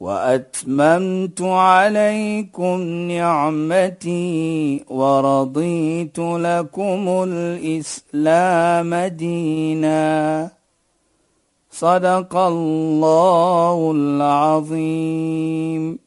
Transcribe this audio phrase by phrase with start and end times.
[0.00, 2.80] وأتممت عليكم
[3.12, 10.50] نعمتي ورضيت لكم الإسلام دينا.
[11.70, 15.98] صدق الله العظيم.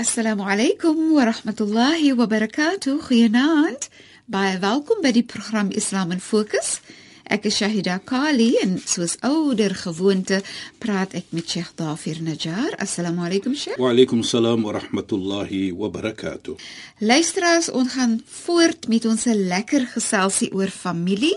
[0.00, 3.00] السلام عليكم ورحمة الله وبركاته.
[3.00, 3.84] خيانات
[4.28, 6.80] باي welkom bij die programma Islam in Focus.
[7.26, 10.38] Ek is Shahida Kali en soos ouer gewoonte
[10.78, 12.76] praat ek met Sheikh Dafir Najjar.
[12.78, 13.80] Assalamu alaykum Sheikh.
[13.82, 16.54] Wa alaykum salaam wa rahmatullahi wa barakatuh.
[17.02, 21.34] Luisteraars, ons gaan voort met ons lekker geselsie oor familie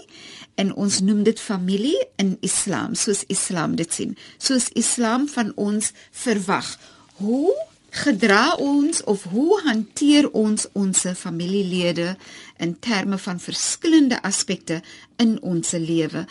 [0.61, 4.13] en ons noem dit familie in Islam, soos Islam dit sien.
[4.37, 5.89] Soos Islam van ons
[6.21, 6.69] verwag.
[7.17, 7.55] Hoe
[7.89, 12.15] gedra ons of hoe hanteer ons ons familielede
[12.57, 14.81] in terme van verskillende aspekte
[15.17, 16.25] in ons lewe.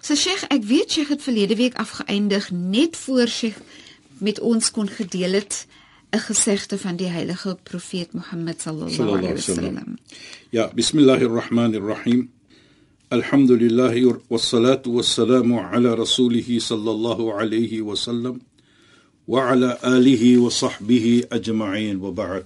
[0.00, 3.60] So Sheikh, ek weet Sheikh het verlede week afgeëindig net voor Sheikh
[4.22, 5.66] met ons kon gedeel het
[6.12, 9.98] 'n gesegde van die heilige profeet Mohammed sallallahu alaihi wasallam.
[10.50, 12.30] Ja, bismillahirrahmanirrahim.
[13.08, 18.40] Alhamdulillah wassalatu wassalamu ala rasulih sallallahu alaihi wasallam.
[19.27, 22.43] وعلى آله وصحبه أجمعين وبعد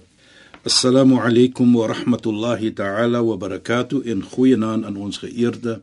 [0.66, 5.80] السلام عليكم ورحمة الله تعالى وبركاته إن خوينان aan ons geëerde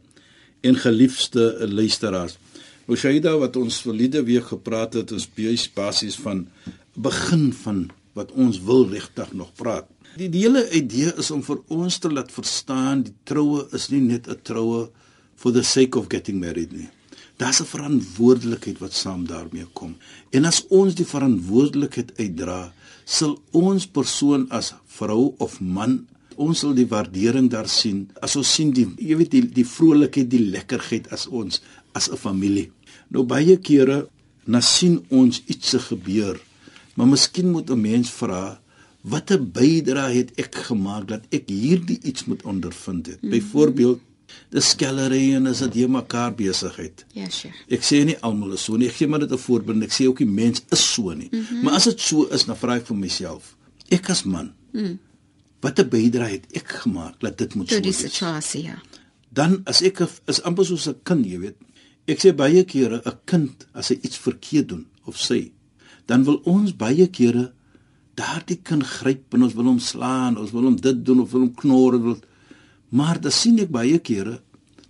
[0.62, 2.38] en geliefde luisteraars.
[2.86, 5.30] Nou Shaida wat ons verlede week gepraat het is
[5.74, 6.48] basies van
[6.94, 9.88] begin van wat ons wil regtig nog praat.
[10.18, 14.02] Die, die hele idee is om vir ons te laat verstaan die troue is nie
[14.02, 14.90] net 'n troue
[15.36, 16.90] for the sake of getting married nie.
[17.37, 19.97] Daar's 'n verantwoordelikheid wat saam daarmee kom.
[20.31, 22.73] En as ons die verantwoordelikheid uitdra,
[23.05, 26.07] sal ons persoon as vrou of man,
[26.37, 28.11] ons sal die waardering daar sien.
[28.21, 31.63] As ons sien die jy weet die die vrolikheid, die lekkerheid as ons
[31.93, 32.71] as 'n familie.
[33.09, 34.09] Nou baie kere
[34.47, 36.41] na sien ons iets se gebeur.
[36.95, 38.61] Maar miskien moet 'n mens vra
[39.03, 43.23] watter bydrae het ek gemaak dat ek hierdie iets moet ondervind het.
[43.23, 43.31] Mm -hmm.
[43.31, 44.01] Byvoorbeeld
[44.55, 47.05] dis skellery en is dit jy mekaar besigheid.
[47.17, 47.57] Ja, Sheikh.
[47.69, 48.89] Ek sê nie almal is so nie.
[48.89, 49.83] Ek gee maar dit 'n voorbeeld.
[49.83, 51.29] Ek sê ook die mens is so nie.
[51.31, 51.63] Mm -hmm.
[51.63, 53.57] Maar as dit so is, dan vra ek vir myself.
[53.91, 54.53] Ek as man.
[54.73, 54.99] Mm.
[55.61, 57.99] Watter bydrae het ek gemaak dat dit moet so wees?
[57.99, 58.83] Dis 'n chasie, ja.
[59.33, 61.57] Dan as ek is amper soos 'n kind, jy weet.
[62.07, 65.51] Ek sê baie kere 'n kind as hy iets verkeerd doen of sê,
[66.07, 67.53] dan wil ons baie kere
[68.15, 71.41] daardie kind gryp en ons wil hom slaan, ons wil hom dit doen of wil
[71.47, 72.19] hom knor of wil
[72.95, 74.39] Maar dan sien ek baie kere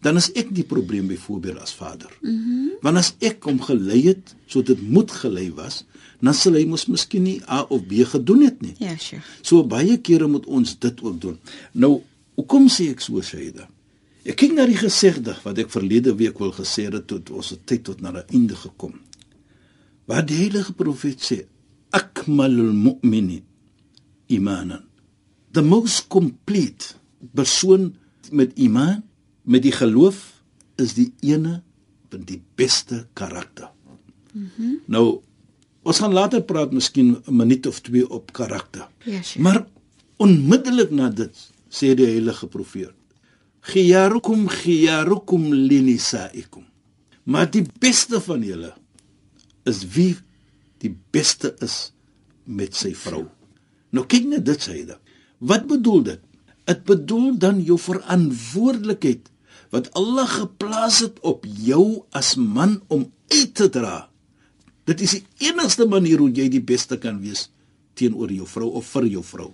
[0.04, 2.12] dan is ek die probleem byvoorbeeld as vader.
[2.20, 5.86] Mm Want as ek hom gelei het soos dit moet gelei was,
[6.20, 8.74] dan sal hy mos miskien nie A of B gedoen het nie.
[8.82, 9.22] Ja, sure.
[9.40, 11.38] So baie kere moet ons dit ook doen.
[11.72, 12.02] Nou,
[12.36, 13.64] hoekom sê ek so Shaida?
[14.28, 17.86] Ek kyk na die gesegde wat ek verlede week wil gesê het tot ons tyd
[17.88, 19.00] tot na 'n einde gekom.
[20.04, 21.44] Wat die heilige profeet sê,
[21.90, 23.42] akmalul mu'mini
[24.28, 24.84] imanan.
[25.52, 27.00] The most complete
[27.32, 27.94] persoon
[28.30, 29.02] met iman,
[29.42, 30.42] met die geloof
[30.80, 31.62] is die ene
[32.10, 33.70] van die beste karakter.
[34.32, 34.48] Mhm.
[34.56, 35.20] Mm nou
[35.84, 38.88] ons gaan later praat miskien 'n minuut of twee op karakter.
[39.04, 39.42] Ja, sure.
[39.42, 39.66] Maar
[40.16, 42.92] onmiddellik na dit sê die heilige profeet:
[43.60, 46.64] "Khiyarukum khiyarukum linisaikum."
[47.24, 48.74] Maar die beste van julle
[49.64, 50.16] is wie
[50.78, 51.92] die beste is
[52.44, 53.24] met sy vrou.
[53.90, 54.96] Nou kyk net dit sê hy.
[55.38, 56.20] Wat bedoel dit?
[56.68, 59.28] Dit bedoel dan jou verantwoordelikheid
[59.74, 64.08] wat Allah geplaas het op jou as man om uit te dra.
[64.84, 67.48] Dit is die enigste manier hoe jy die beste kan wees
[67.98, 69.50] teenoor jou vrou of vir jou vrou.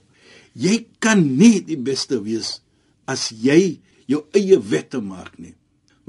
[0.57, 2.59] Jy kan nie die beste wees
[3.11, 5.55] as jy jou eie wette maak nie.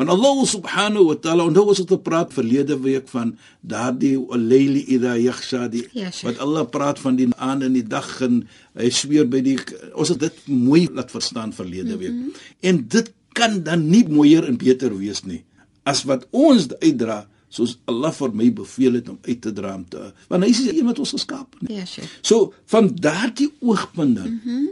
[0.02, 5.14] Want Allah subhanahu wa ta'ala en ons het gepraat verlede week van daardie layli idha
[5.22, 8.40] yakhsha die Ja, wat Allah praat van die aand en die dag en
[8.80, 9.60] hy sweer by die
[9.94, 12.18] ons het dit mooi laat verstaan verlede week.
[12.18, 12.42] Mm -hmm.
[12.66, 15.44] En dit kan dan nie mooier en beter wees nie
[15.84, 19.86] as wat ons uitdra soos Allah vir my beveel het om uit te dra om
[19.86, 21.70] te want hy is die een wat ons geskaap het.
[21.70, 22.08] Ja, sure.
[22.22, 24.30] So van daardie oogpunt dan.
[24.30, 24.70] Mm -hmm.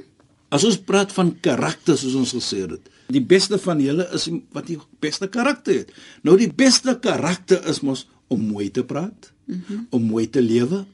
[0.49, 4.69] As ons praat van karakter soos ons gesê het, die beste van julle is wat
[4.69, 5.91] die beste karakter het.
[6.21, 9.87] Nou die beste karakter is mos om mooi te praat, mm -hmm.
[9.89, 10.85] om mooi te lewe,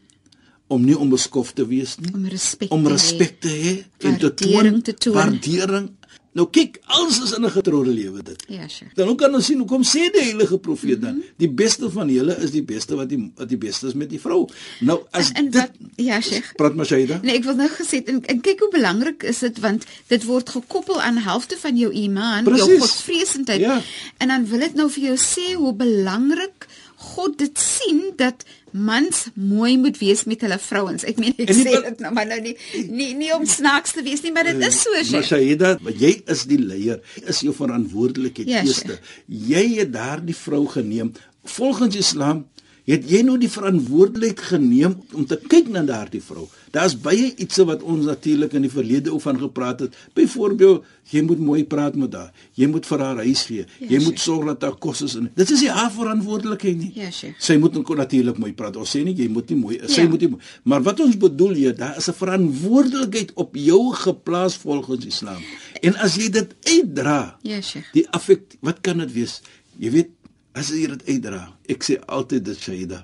[0.68, 2.94] om nie onbeskof te wees nie, Om respek om te hê.
[2.94, 3.74] respek te hê
[4.08, 5.14] en te toon te toon.
[5.14, 5.90] waardering
[6.36, 8.44] Nou kyk, alles is in 'n getroude lewe dit.
[8.52, 8.92] Ja, sure.
[8.94, 12.36] Dan hoe kan ons sien hoekom sê die heilige profeet dan, die beste van julle
[12.44, 14.50] is die beste wat die wat die beste is met die vrou.
[14.80, 16.52] Nou as En dit wat ja, Sheikh.
[16.56, 17.20] praat maar Shaida.
[17.24, 20.50] Nee, ek wil nou gesê en, en kyk hoe belangrik is dit want dit word
[20.50, 22.80] gekoppel aan helfte van jou iman, jou Precies.
[22.80, 23.60] godsvreesendheid.
[23.60, 23.82] Ja.
[24.18, 28.44] En dan wil ek nou vir jou sê hoe belangrik God dit sien dat
[28.76, 31.06] mans mooi moet wees met hulle vrouens.
[31.08, 32.56] Ek meen ek En die sê dit nou maar nou nie
[32.92, 35.24] nie nie om snaaks te wees nie, maar dit is so, Maar.
[35.24, 39.00] Shaida, jy is die leier, is jou verantwoordelikheid Ja, eerste.
[39.28, 41.14] Jy het daardie vrou geneem
[41.56, 42.46] volgens Islam
[42.86, 46.48] het jy nou die verantwoordelikheid geneem om te kyk na daardie vrou.
[46.72, 49.96] Daar's baie ietsie wat ons natuurlik in die verlede ook van gepraat het.
[50.14, 52.32] Byvoorbeeld, jy moet mooi praat met haar.
[52.54, 53.66] Jy moet vir haar huis gee.
[53.80, 55.30] Ja, jy moet sorg dat haar kos is in.
[55.36, 56.92] Dit is nie haar verantwoordelikheid nie.
[56.96, 57.36] Ja, Sheikh.
[57.40, 58.76] Sy moet natuurlik mooi praat.
[58.76, 60.08] Ons sê nie jy moet nie mooi, sy Ja.
[60.10, 60.42] moet nie mooi.
[60.64, 65.42] Maar wat ons bedoel hier, daar is 'n verantwoordelikheid op jou geplaas volgens Islam.
[65.82, 67.92] En as jy dit uitdra, Ja, Sheikh.
[67.94, 69.42] die affek, wat kan dit wees?
[69.78, 70.10] Jy weet,
[70.56, 71.42] as jy dit uitdra.
[71.70, 73.04] Ek sê altyd dit Shaida.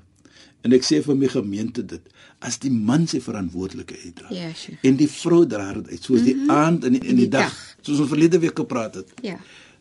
[0.61, 2.11] En ek sê vir my gemeente dit,
[2.45, 4.29] as die man sy verantwoordelikheid uitdra.
[4.35, 4.81] Ja, Sheikh.
[4.85, 7.49] En die vrou dra dit uit, soos die aand en die, en die, die dag,
[7.49, 7.85] dag.
[7.85, 9.13] soos ons verlede week gepraat het.
[9.25, 9.37] Ja.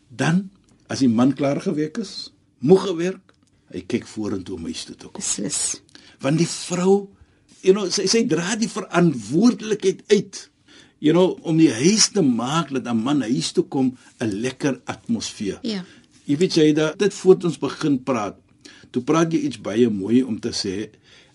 [0.09, 0.47] Dan
[0.91, 2.31] as die man klaar gewerk is,
[2.65, 3.33] moeg gewerk,
[3.71, 5.21] hy kyk vorentoe om huis toe te kom.
[5.21, 5.79] Beslis.
[6.21, 6.95] Want die vrou,
[7.61, 10.47] you know, sy sy dra die verantwoordelikheid uit.
[11.01, 14.81] You know, om die huis te maak dat 'n man huis toe kom 'n lekker
[14.85, 15.59] atmosfeer.
[15.63, 15.85] Ja.
[16.29, 18.37] Jy weet jy dat dit voor ons begin praat.
[18.91, 20.89] Toe praat jy iets baie mooi om te sê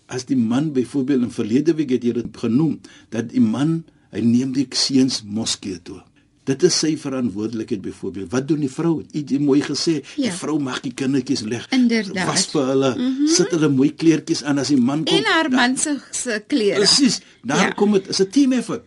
[0.07, 2.77] as die man byvoorbeeld in verlede week het jy dit genoem
[3.11, 3.81] dat die man
[4.15, 5.99] hy neem die seuns moskee toe.
[6.47, 8.29] Dit is sy verantwoordelikheid byvoorbeeld.
[8.31, 9.01] Wat doen die vrou?
[9.11, 9.97] Iets mooi gesê.
[10.15, 10.29] Ja.
[10.29, 11.65] Die vrou maak die kindertjies leg.
[11.75, 12.29] Inderdaad.
[12.29, 12.91] Was vir hulle.
[12.95, 13.27] Mm -hmm.
[13.27, 15.17] Sit hulle mooi kleertjies aan as die man kom.
[15.17, 16.75] En haar man se se klere.
[16.79, 17.19] Presies.
[17.43, 17.69] Daar Ja.
[17.71, 18.07] kom dit.
[18.07, 18.83] Is 'n team effort.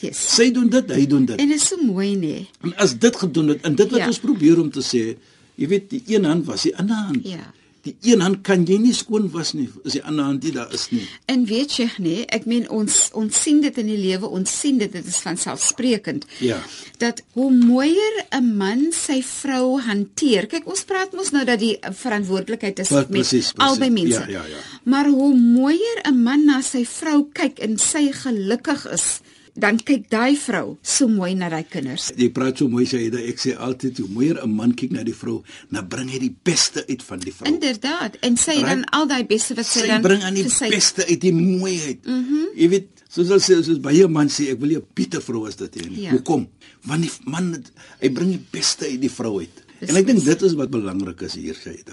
[0.00, 0.34] Yes.
[0.34, 1.38] Sy doen dit, hy doen dit.
[1.38, 2.48] En dit is so mooi, nee.
[2.62, 4.06] En as dit gedoen het en dit wat Ja.
[4.06, 5.16] ons probeer om te sê,
[5.56, 7.26] jy weet die een hand was die ander hand.
[7.28, 7.52] Ja.
[7.84, 10.72] Die een hand kan jy nie skoon was nie, as die ander hand nie daar
[10.72, 11.04] is nie.
[11.28, 14.78] En weet jy nee, ek meen ons ons sien dit in die lewe, ons sien
[14.78, 16.24] dit dit is van selfsprekend.
[16.40, 16.62] Ja.
[16.98, 20.46] Dat hoe mooier 'n man sy vrou hanteer.
[20.46, 23.70] Kyk, ons praat mos nou dat die verantwoordelikheid is Wat met presies, presies.
[23.70, 24.20] albei mense.
[24.20, 24.56] Ja, ja, ja.
[24.84, 29.20] Maar hoe mooier 'n man na sy vrou kyk en sy gelukkig is,
[29.54, 32.10] dan kyk daai vrou so mooi na daai kinders.
[32.16, 35.14] Jy praat so mooi jy, ek sê altyd hoe mooier 'n man kyk na die
[35.14, 37.52] vrou, dan bring hy die beste uit van die vrou.
[37.52, 38.16] Inderdaad.
[38.22, 38.66] En sy Right.
[38.66, 41.32] dan al daai beste wat sy, sy dan bring aan die sy- beste uit die
[41.32, 42.04] mooiheid.
[42.06, 42.14] Mhm.
[42.32, 45.20] Mm jy weet, soos hulle sê, soos baie man sê, ek wil nie 'n Pieter
[45.22, 46.00] vrou as dit hê nie.
[46.02, 46.10] Ja.
[46.10, 46.48] Hoekom?
[46.86, 49.62] Want die man het- hy bring die beste uit die vrou uit.
[49.80, 51.84] En ek dink dit is wat belangrik is hier dit.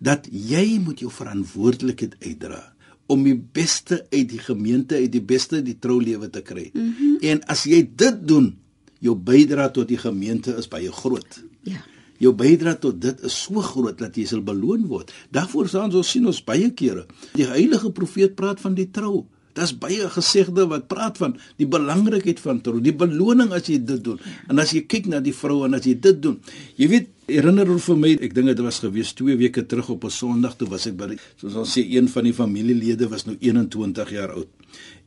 [0.00, 2.72] Dat jy moet jou verantwoordelikheid uitdra
[3.06, 6.70] om die beste uit die gemeente uit die beste uit die troulewe te kry.
[6.72, 7.16] Mm -hmm.
[7.20, 8.54] En as jy dit doen,
[8.98, 11.42] jou bydrae tot die gemeente is baie groot.
[11.62, 11.82] Ja.
[12.18, 15.12] Jou bydrae tot dit is so groot dat jy sal beloon word.
[15.30, 17.06] Daarvoor staan ons sien ons baie kere.
[17.34, 19.26] Die heilige profeet praat van die trou.
[19.52, 24.04] Daar's baie gesegde wat praat van die belangrikheid van trou, die beloning as jy dit
[24.04, 24.20] doen.
[24.48, 26.38] En as jy kyk na die vrou en as jy dit doen.
[26.80, 30.04] Jy weet, herinner oor vir my, ek dink dit was gewees 2 weke terug op
[30.04, 33.36] 'n Sondag toe was ek by soos ons sê een van die familielede was nou
[33.40, 34.48] 21 jaar oud.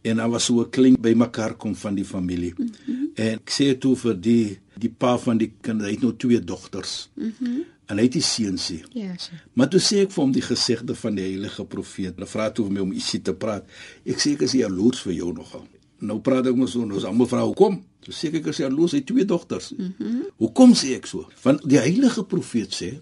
[0.04, 2.54] En daar was so 'n klein bymekaar kom van die familie.
[2.58, 3.10] Mm -hmm.
[3.16, 6.40] En ek sê toe vir die die pa van die kind, hy het nou twee
[6.40, 7.10] dogters.
[7.16, 7.34] Mhm.
[7.40, 8.82] Mm en hy het die seuns nie.
[9.04, 9.38] Ja, so.
[9.54, 12.16] Maar toe sê ek vir hom die gesegde van die heilige profeet.
[12.18, 13.68] Hulle vra toe vir my om ietsie te praat.
[14.06, 15.66] Ek sê ek is jaloers vir jou nogal.
[16.06, 17.80] Nou praat ek mos so, nou is almal vra hoekom?
[18.06, 19.72] Toe sê ek ek is jaloers, hy twee dogters.
[19.78, 20.24] Mm -hmm.
[20.42, 21.28] Hoekom sê ek so?
[21.44, 22.96] Want die heilige profeet sê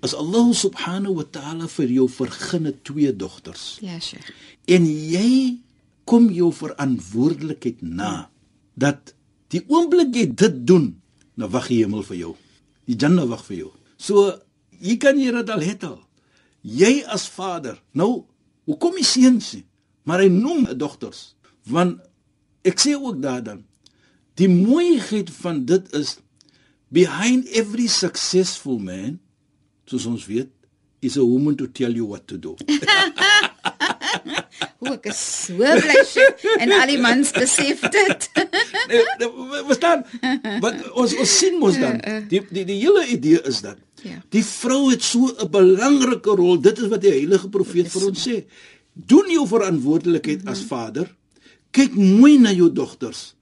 [0.00, 4.16] as Allah subhanahu wa ta'ala vir jou vergunne twee dogters Ja, so.
[4.66, 5.58] en jy
[6.04, 8.28] kom jou verantwoordelikheid na
[8.78, 9.14] dat
[9.52, 11.00] die oomblik jy dit doen,
[11.34, 12.36] dan wag die hemel vir jou.
[12.86, 13.72] Die Jannah wag vir jou.
[13.98, 14.30] So
[14.78, 15.98] jy kan jy dit al het al.
[16.62, 17.78] Jy as vader.
[17.92, 18.24] Nou,
[18.68, 19.64] hoekom die seuns nie?
[20.08, 21.34] Maar hy noem dogters
[21.68, 21.98] want
[22.64, 23.58] ek sê ook daar dan
[24.40, 26.14] die mooiheid van dit is
[26.94, 29.18] behind every successful man
[29.88, 30.48] soos ons weet
[31.04, 32.56] is a woman to tell you what to do.
[34.80, 38.28] Hoe ek is so bly Sheikh, en al die mans besef dit.
[38.88, 39.02] Nee,
[39.68, 40.04] verstaan?
[40.62, 41.98] Wat ons ons sien mos dan.
[42.30, 44.20] Die die die hele idee is dat Ja.
[44.30, 46.60] die vrou het so 'n belangrike rol.
[46.62, 48.44] Dit is wat die heilige profeet vir ons sê.
[48.94, 51.10] Doen jou verantwoordelikheid as vader.
[51.70, 53.34] Kyk mooi na jou dogters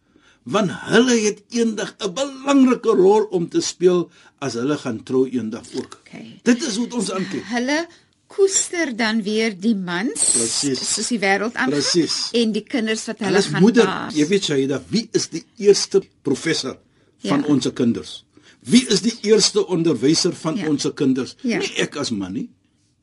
[0.46, 5.64] want hulle het eendag 'n belangrike rol om te speel as hulle gaan trou eendag
[5.75, 6.00] ook.
[6.06, 6.38] Okay.
[6.42, 7.42] Dit is hoe ons aankyk.
[7.50, 7.87] Hulle
[8.26, 10.80] koester dan weer die mans Presies.
[10.95, 12.16] soos die wêreld aan Presies.
[12.35, 13.85] en die kinders wat hulle gaan moeder.
[13.87, 14.14] baas.
[14.14, 16.78] Jy weet Shaida, wie is die eerste professor
[17.25, 17.47] van Ja.
[17.49, 18.25] ons kinders?
[18.66, 20.68] Wie is die eerste onderwyser van Ja.
[20.68, 21.37] ons kinders?
[21.42, 21.59] Ja.
[21.59, 22.49] Nie ek as man nie.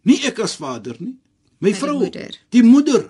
[0.03, 1.15] Nie ek as vader nie.
[1.59, 2.35] My die vrou, moeder.
[2.49, 3.09] die moeder.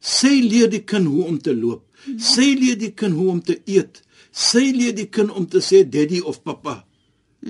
[0.00, 1.82] Sy leer die kind hoe om te loop.
[2.16, 4.00] Sy leer die kind hoe om te eet.
[4.32, 6.84] Sy leer die kind om te sê daddy of papa.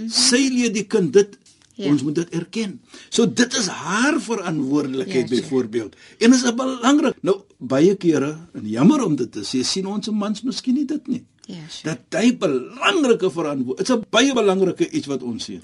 [0.09, 1.37] Sy leer die kind dit
[1.80, 1.88] Ja.
[1.88, 2.75] Ons moet dit erken.
[3.08, 5.96] So dit is haar verantwoordelikheid Ja, byvoorbeeld.
[6.18, 7.14] En is belangrik.
[7.25, 11.06] Nou baie kere en jammer om dit te sê, sien ons mans miskien nie dit
[11.08, 11.22] nie.
[11.50, 11.96] Ja, sure.
[12.10, 13.78] Dat hy belangrike verantwoord.
[13.80, 15.60] Dit's 'n baie belangrike iets wat ons sien.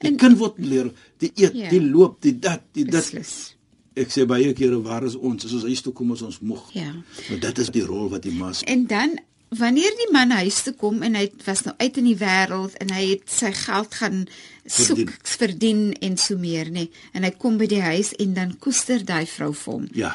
[0.00, 1.68] Die En- kind word leer, die eet, Ja.
[1.70, 2.92] die loop, die dat, die dit.
[2.94, 3.54] Beslis.
[3.94, 5.44] Ek sê baie kere waar is ons?
[5.44, 6.72] As ons huis toe kom is ons moeg.
[6.72, 6.92] Ja.
[7.28, 8.52] Maar dit is die rol wat die ma.
[8.64, 9.18] En dan
[9.48, 12.92] wanneer die man huis toe kom en hy was nou uit in die wêreld en
[12.92, 14.24] hy het sy geld gaan
[14.68, 15.28] soek, Verdien.
[15.38, 16.88] verdien, en so meer, nê.
[17.16, 19.86] En hy kom by die huis en dan koester daai vrou vir hom.
[19.96, 20.12] Ja.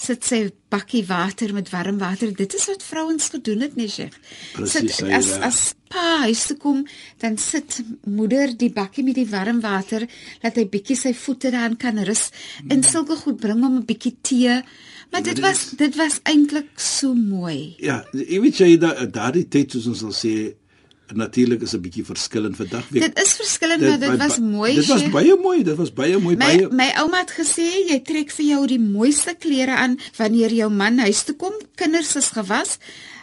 [0.00, 2.30] Sit sy bakkie water met warm water.
[2.32, 4.16] Dit is wat vrouens gedoen het, nee, Sheikh.
[4.64, 5.42] Sit as reg.
[5.44, 5.60] as
[5.92, 6.86] pa huis toe kom,
[7.20, 10.06] dan sit moeder die bakkie met die warm water,
[10.40, 12.30] laat hy bietjie sy voete daarin kan rus.
[12.70, 14.62] En sulke goed bring hom 'n bietjie tee.
[15.10, 17.74] Maar dit dit was dit was eintlik so mooi.
[17.78, 20.34] Ja, jy weet jy dat daardie tyd soos ons sal sê
[21.10, 23.02] natuurlik is 'n bietjie verskillend vandag weer.
[23.02, 24.74] Dit is verskillend, maar dit was mooi.
[24.74, 28.00] Dit was baie mooi, dit was baie mooi, My baie my ouma het gesê jy
[28.04, 31.52] trek vir jou die mooiste klere aan wanneer jou man huis toe kom.
[31.74, 32.78] Kinders is gewas.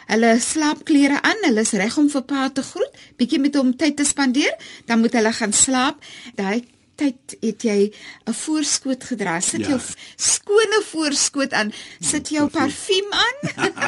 [0.06, 1.36] Hulle slaapklere aan.
[1.42, 4.54] Hulle is reg om vir pa te groet, bietjie met hom tyd te spandeer,
[4.86, 6.04] dan moet hulle gaan slaap.
[6.34, 6.64] Daai
[6.98, 7.92] tyd het jy
[8.26, 9.40] 'n voorskoot gedra.
[9.40, 9.68] Sit Ja.
[9.68, 9.80] jou
[10.16, 11.72] skone voorskoot aan.
[12.00, 13.36] Sit jou parfuum aan.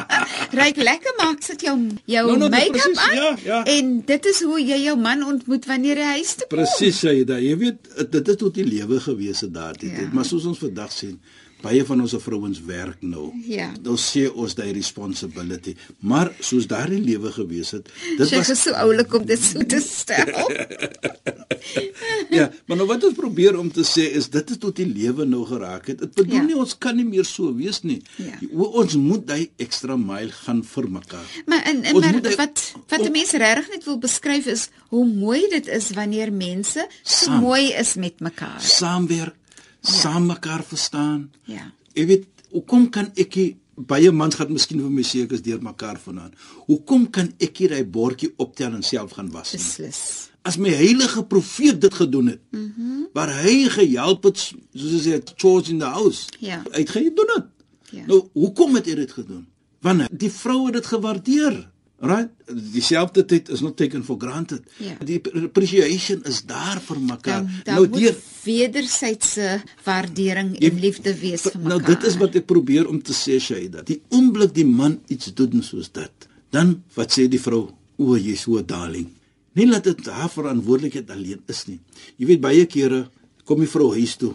[0.61, 1.75] Ryk lekker maak, sit jou
[2.05, 3.15] jou Nou, nou, dis make-up aan.
[3.15, 3.63] ja, ja.
[3.65, 6.57] En dit is hoe jy jou man ontmoet wanneer hy huis toe kom.
[6.57, 9.95] Presies sê jy dat jy weet dit is tot die lewe gewees het daardie Ja.
[9.97, 11.19] tyd, maar soos ons vandag sien,
[11.61, 13.31] baie van ons vrouens werk nou.
[13.45, 13.71] Ja.
[13.81, 18.71] Dan sê ons daai responsibility, maar soos daardie lewe gewees het, dit Sy was so
[18.71, 20.25] oulik om dit so te stel.
[22.37, 25.25] ja, maar nou wat ons probeer om te sê is dit het tot die lewe
[25.25, 25.99] nou geraak het.
[25.99, 26.43] Dit bedoel Ja.
[26.43, 28.01] nie ons kan nie meer so wees nie.
[28.17, 28.37] Ja.
[28.51, 31.27] Ons moet daai ekstra myl gaan vir mekaar.
[31.45, 35.05] Maar en, en maar hy- wat wat 'n mens regtig net wil beskryf is hoe
[35.05, 37.41] mooi dit is wanneer mense so Saam.
[37.41, 38.61] mooi is met mekaar.
[38.61, 39.35] Saamwerk,
[39.81, 41.31] saam mekaar verstaan.
[41.45, 41.71] Ja.
[41.93, 45.61] Jy weet, hoekom kan ek nie baie mans gaan miskien vir my ek is deur
[45.61, 46.33] mekaar vanaand.
[46.67, 49.61] Hoekom kan ek nie daai bordjie optel en self gaan was nie?
[49.61, 50.30] Beslis.
[50.43, 53.07] As my heilige profeet dit gedoen het, mm -hmm.
[53.13, 56.27] waar hy gehelp het soos hy sê chores in the house.
[56.39, 56.63] Ja.
[56.71, 57.45] Hy het gedoen dit.
[57.91, 58.05] Ja.
[58.05, 59.45] Nou, hoekom het hy dit gedoen?
[59.81, 61.69] Want die vroue het dit gewaardeer.
[62.01, 62.29] Right?
[62.73, 64.61] Dieselfde tyd is not taken for granted.
[64.77, 64.95] Ja.
[65.05, 67.41] Die appreciation is daar vir mekaar.
[67.45, 71.95] Dan dan nou deur wederwysige waardering Jy- en liefde wees vir Nou mekaar.
[71.99, 73.81] dit is wat ek probeer om te sê Shaida.
[73.83, 77.69] Die oomblik die man iets doen soos dit, dan wat sê die vrou?
[77.97, 79.07] O, jy's so darling.
[79.53, 81.79] Nie laat dit haar verantwoordelikheid alleen is nie.
[82.17, 83.09] Jy weet baie kere
[83.45, 84.33] kom die vrou huis toe,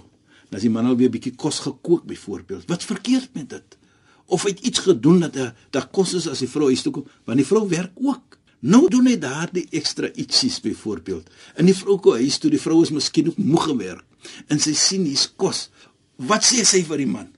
[0.51, 2.69] dan as die man al weer 'n bietjie kos gekook byvoorbeeld.
[2.69, 3.79] Wat's verkeerd met dit?
[4.27, 6.93] Of hy het iets gedoen dat hy dat kos is as die vrou huis toe
[6.93, 8.39] kom, want die vrou werk ook.
[8.61, 11.31] Nou doen hy daardie ekstra ietsies byvoorbeeld.
[11.55, 14.05] En die vrou kom huis toe, die vrou is miskien ook moeg gewerk
[14.49, 15.71] en sy sien hier's kos.
[16.17, 17.29] Wat sê sy vir die man?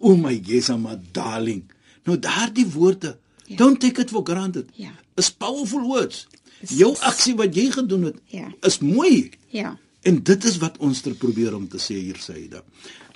[0.00, 1.62] O my Jesus, my darling.
[2.06, 3.56] Nou daardie woorde, Ja.
[3.56, 4.68] don't take it for granted.
[4.74, 4.90] Ja.
[5.16, 6.26] Is powerful words.
[6.70, 8.52] Jou aksie wat jy gedoen het, Ja.
[8.62, 9.30] is mooi.
[9.48, 9.78] Ja.
[10.02, 12.62] En dit is wat ons ter probeer om te sê hier Saida.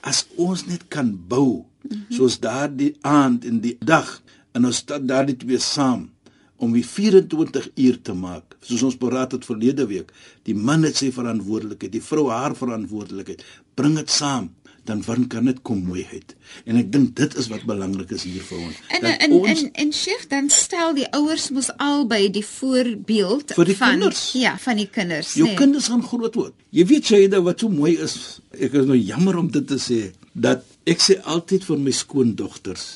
[0.02, 2.14] As ons net kan bou Mhm.
[2.14, 4.22] soos daardie aand en die dag
[4.54, 6.10] en ons stad daardie twee saam
[6.58, 8.56] om die 24 uur te maak.
[8.60, 10.12] Soos ons beraad het verlede week,
[10.42, 13.44] die man het sy verantwoordelikheid, die vrou haar verantwoordelikheid.
[13.74, 14.50] Bring dit saam,
[14.86, 16.34] dan van kan dit kom mooiheid.
[16.64, 18.76] En ek dink dit is wat belangrik is hier vir ons.
[18.98, 23.64] En en ons en en Sheikh dan stel die ouers mos albei die voorbeeld Vir
[23.70, 24.22] die van kinders.
[24.32, 25.56] ja, van die kinders, Jou nee.
[25.58, 26.54] kinders gaan groot word.
[26.70, 28.40] Jy weet Shaida wat so mooi is.
[28.52, 30.00] Ek is nou jammer om dit te sê
[30.32, 32.86] dat ek sê altyd vir my skoondogters,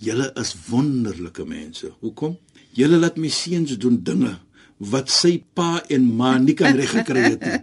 [0.00, 1.90] julle is wonderlike mense.
[2.00, 2.36] Hoekom?
[2.76, 4.36] Julle laat my seuns doen dinge
[4.90, 7.58] wat sy pa en ma nie kan reggekry het nie.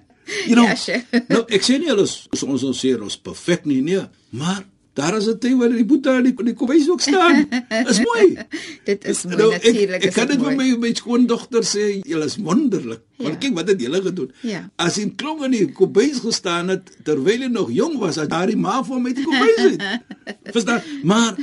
[0.48, 1.04] You know, Ja, sure.
[1.34, 4.66] nou ek sê nie hulle is soos ons ons sê ons perfek nie, nee, maar
[4.98, 7.46] daar is 'n tyd wanneer die boetie in die, die kombuis ook staan.
[7.88, 8.38] Is mooi.
[8.90, 10.02] Dit is mooi Nou, ek, natuurlik.
[10.04, 13.02] ek is kan dit vir my my skoondogter sê, julle is wonderlik.
[13.18, 13.40] Want Ja.
[13.44, 14.32] kyk wat het julle gedoen.
[14.42, 14.70] Ja.
[14.76, 18.58] As hy klong in die kombuis gestaan het terwyl hy nog jong was, as daardie
[18.58, 19.82] ma vir uit die kombuis uit.
[20.56, 20.82] Verstaan?
[21.04, 21.36] Maar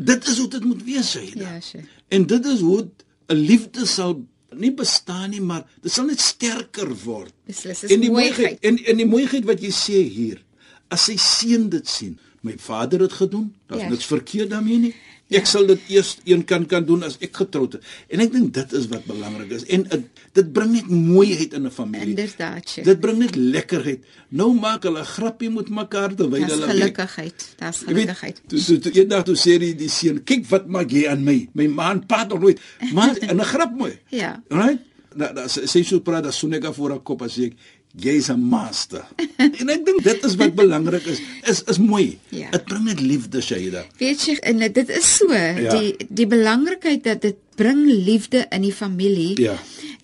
[0.00, 1.40] dit is hoe dit moet wees, sê jy.
[1.44, 1.84] Ja, Sheikh.
[2.08, 2.88] En dit is hoe
[3.28, 4.24] 'n liefde sal
[4.58, 7.32] nie bestaan nie, maar dit sal net sterker word.
[7.46, 8.58] Beslis, dis En die mooiheid.
[8.62, 10.42] en en die mooiheid wat jy sê hier,
[10.90, 13.88] as sy seun dit sien, my vader het gedoen, daar's Ja.
[13.88, 14.94] niks verkeerd daarmee nie.
[15.30, 17.80] Ek sal dit eers een kan kan doen as ek getroud is.
[18.12, 19.64] En ek dink dit is wat belangrik is.
[19.72, 19.98] En uh,
[20.36, 22.12] dit bring net mooiheid in 'n familie.
[22.12, 22.84] Inderdaad, Sheikh.
[22.86, 24.04] Dit bring net lekkerheid.
[24.28, 27.54] Nou maak hulle 'n grappie met mekaar terwyl Dis hulle gelukkigheid.
[27.58, 28.40] Dis Jy weet, gelukkigheid.
[28.46, 31.48] toe toe toe eendag toe sê die die seun, "Kyk wat maak jy aan my?
[31.54, 32.60] My ma en pa nog nooit."
[32.92, 33.98] Maar 'n grap mooi.
[34.10, 34.42] Ja.
[34.48, 34.78] Right?
[35.16, 37.52] Da da sê so praat da sonega voor 'n kop as ek
[37.94, 39.04] jy's 'n master.
[39.60, 41.20] en ek dink dit is wat belangrik is.
[41.46, 42.18] Is is mooi.
[42.28, 42.50] Ja.
[42.50, 43.84] Dit bring net liefde, Shaida.
[43.98, 48.74] Weet jy, en dit is so, die die belangrikheid dat dit bring liefde in die
[48.74, 49.34] familie.
[49.40, 49.54] Ja.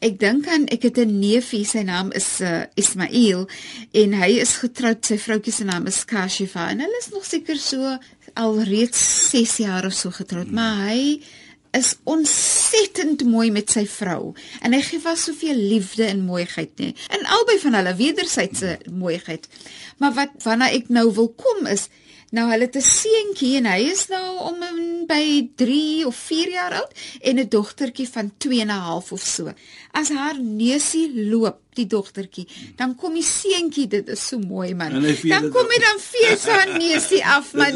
[0.01, 3.49] Ek dink aan ek het 'n neefie, sy naam is uh, Ismail
[3.93, 7.59] en hy is getroud, sy vroutjie se naam is Kashifa en hulle is nog seker
[7.59, 7.99] so
[8.35, 10.55] alreeds 6 jaar of so getroud, hmm.
[10.55, 11.21] maar hy
[11.77, 16.91] is ontsettend mooi met sy vrou en hy gee vas soveel liefde en mooiheid nê.
[17.15, 19.47] En albei van hulle wederwysige mooiheid.
[19.99, 21.89] Maar wat waarna ek nou wil kom is
[22.31, 26.51] Nou hulle het 'n seentjie en hy is nou om en by 3 of 4
[26.51, 29.53] jaar oud en 'n dogtertjie van 2 en 'n half of so.
[29.93, 32.47] As haar neusie loop, die dogtertjie,
[32.77, 34.93] dan kom die seentjie, dit is so mooi man.
[35.23, 37.75] Dan kom hy dan vee sy haar neusie af man.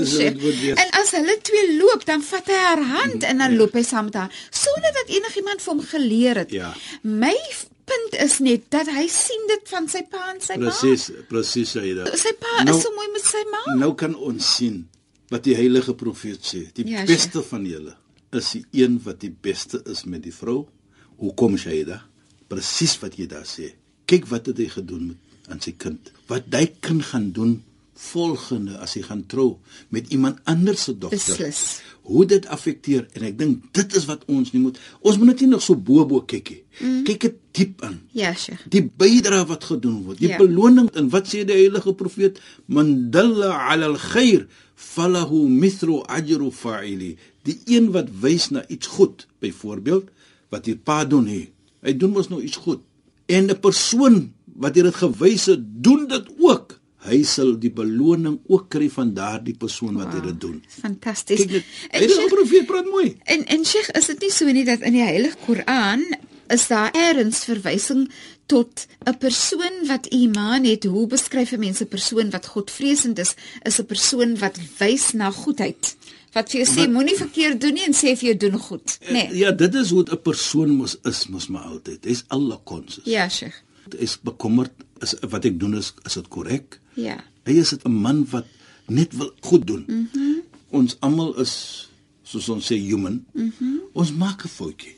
[0.83, 4.05] En as hulle twee loop, dan vat hy haar hand en dan loop hy saam
[4.05, 6.51] met haar sonder dat enigiemand vir hom geleer het.
[6.51, 6.75] Ja.
[7.03, 7.37] My
[7.85, 10.71] punt is net dat hy sien dit van sy pa en sy ma.
[10.71, 12.07] Presies, presies Shaida.
[12.17, 13.75] Sy pa Nou- is so mooi met sy ma.
[13.81, 14.89] Nou kan ons sien
[15.31, 16.73] wat die heilige profeet sê.
[16.75, 17.97] Die Ja, ja, beste van julle
[18.33, 20.67] is die een wat die beste is met die vrou.
[21.19, 22.03] Hoekom Shaida?
[22.49, 23.73] Presies wat jy daar sê.
[24.07, 25.17] Kyk wat het hy gedoen met
[25.49, 26.11] aan sy kind.
[26.29, 27.63] Wat hy kind gaan doen
[27.97, 29.57] volgende as hy gaan trou
[29.95, 31.19] met iemand anders se dogter.
[31.19, 31.81] Beslis.
[32.05, 35.41] Hoe dit affekteer en ek dink dit is wat ons nie moet ons moet net
[35.41, 36.63] nie nog so bo-bo kyk nie.
[36.81, 37.05] Mm.
[37.07, 38.65] Kyk dit diep aan Ja, Sheikh.
[38.69, 40.35] die bydrae wat gedoen word, die Ja.
[40.37, 40.43] ja.
[40.43, 47.17] beloning en wat sê die heilige profeet, man dalla ala al-khair falahu mithlu ajru fa'ili.
[47.45, 50.09] Die een wat wys na iets goed, byvoorbeeld
[50.51, 51.49] wat hier pa doen hier.
[51.83, 52.81] Hy doen mos nou iets goed.
[53.27, 56.81] En 'n persoon wat dit gewys het, doen dit ook.
[57.05, 60.23] Hy sal die beloning ook kry van daardie persoon wat wow.
[60.25, 60.63] dit doen.
[60.81, 61.47] Fantasties.
[61.47, 61.65] Dit.
[61.91, 63.17] En Heilige Sheikh, profeet praat mooi.
[63.25, 66.05] en en Sheikh, is dit nie so nie dat in die Heilige Koran
[66.53, 68.09] is daar eers verwysing
[68.47, 70.85] tot 'n persoon wat iman het.
[70.85, 73.35] Hoe beskryf 'n mens 'n persoon wat godvreesend is?
[73.63, 75.97] Is 'n persoon wat wys na goedheid.
[76.33, 79.13] Wat vir jou sê moenie verkeerd doen nie en sê vir jou doen goed, nê?
[79.13, 79.37] Nee.
[79.37, 82.05] Ja, dit is hoe 'n persoon mos is, mos maar altyd.
[82.05, 83.05] Hy's Allah conscious.
[83.05, 83.63] Ja, Sheikh.
[83.93, 84.73] is bekommerd
[85.05, 86.81] is wat ek doen is is dit korrek?
[86.95, 87.25] Ja.
[87.45, 88.47] Hy is dit 'n man wat
[88.87, 89.85] net wil goed doen.
[89.87, 90.43] Mm -hmm.
[90.69, 91.89] Ons almal is
[92.23, 93.25] soos ons sê human.
[93.33, 93.81] Mm -hmm.
[93.93, 94.97] Ons maak 'n foutjie.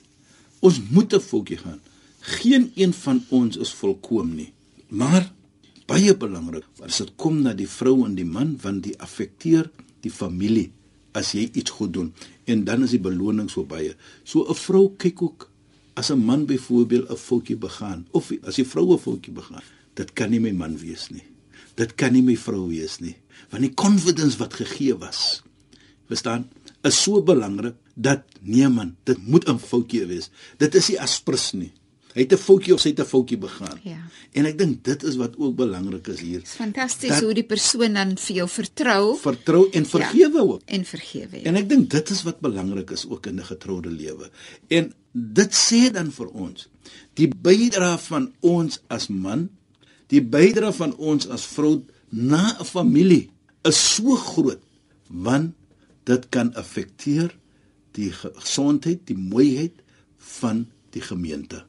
[0.60, 1.80] Ons moet 'n foutjie gaan.
[2.20, 4.52] Geen een van ons is volkoem nie.
[4.88, 5.32] Maar
[5.86, 10.10] baie belangrik as dit kom na die vrou en die man want die affekteer die
[10.10, 10.70] familie
[11.12, 12.12] as jy iets goed doen
[12.44, 13.94] en dan is die beloning so baie.
[14.24, 15.50] So 'n vrou kyk ook
[15.94, 19.62] as 'n man byvoorbeeld 'n foutjie begaan of as die vrou 'n foutjie begaan,
[19.94, 21.22] dit kan nie my man wees nie.
[21.76, 23.16] Dit kan nie my vrou wees nie,
[23.50, 25.42] want die confidence wat gegee was,
[26.08, 26.48] verstaan,
[26.86, 30.30] is so belangrik dat nee man, dit moet 'n foutjie wees.
[30.58, 31.72] Dit is nie aspres nie.
[32.14, 33.78] Hy het 'n foutjie of sy het 'n foutjie begaan.
[33.84, 33.98] Ja.
[34.32, 36.40] En ek dink dit is wat ook belangrik is hier.
[36.40, 40.62] Dis fantasties hoe die persoon dan vir jou vertrou Vertrou en vergewe ook.
[40.64, 41.42] en vergewe.
[41.44, 44.30] En ek dink dit is wat belangrik is ook in 'n getroude lewe.
[44.68, 46.68] En dit sê dan vir ons
[47.14, 49.48] die bydrae van ons as man,
[50.12, 53.30] die bydrae van ons as vrou na 'n familie
[53.64, 54.60] is so groot
[55.08, 55.54] want
[56.04, 57.34] dit kan affekteer
[57.92, 59.72] die ge- gesondheid, die mooiheid
[60.18, 61.64] van die gemeente.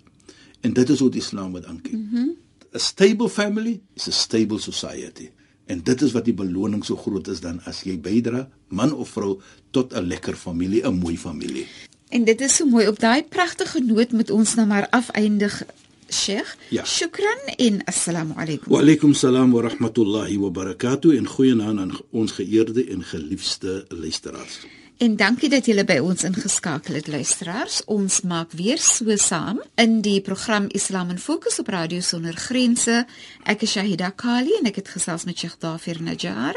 [0.61, 1.91] En dit is hoe die Islam dit aankyk.
[1.91, 2.35] Mm -hmm.
[2.75, 5.29] A stable family is a stable society.
[5.65, 9.09] En dit is wat die beloning so groot is dan as jy bydra, man of
[9.09, 9.39] vrou,
[9.71, 11.67] tot 'n lekker familie, 'n mooi familie.
[12.09, 15.63] En dit is so mooi op daai pragtige noot met ons nou maar afeindig
[16.12, 16.56] Sheikh.
[16.68, 16.84] Ja.
[16.84, 18.72] Shukran en assalamu alaykum.
[18.72, 24.60] Wa alaykum salaam wa rahmatullahi wa barakatuh en goeienaand aan ons geëerde en geliefde luisteraars.
[25.02, 27.84] En dankie dat julle by ons ingeskakel het luisteraars.
[27.90, 33.06] Ons maak weer so saam in die program Islam in Fokus op Radio Sonder Grense.
[33.42, 36.54] Ek is Shahida Kali en ek het gesels met Sheikh Dafir Najjar.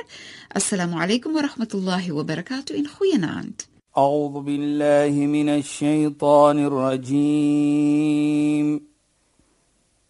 [0.53, 3.67] Assalamu alaykum wa rahmatullahi wa barakatuh en goeienaand.
[3.95, 7.55] أعوذ بالله من الشيطان الرجيم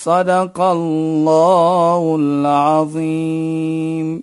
[0.00, 4.22] صدق الله العظيم.